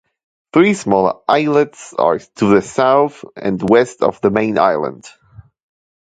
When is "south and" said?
2.63-3.61